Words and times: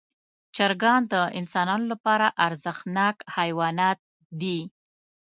چرګان 0.55 1.01
د 1.13 1.13
انسانانو 1.39 1.85
لپاره 1.93 2.27
ارزښتناک 2.45 3.15
حیوانات 3.35 3.99
دي. 4.41 4.59